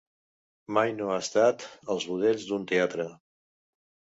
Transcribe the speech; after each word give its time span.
Mai 0.77 0.93
no 0.95 1.09
ha 1.11 1.17
estat 1.25 1.67
als 1.97 2.09
budells 2.15 2.49
d'un 2.49 2.67
teatre. 2.73 3.07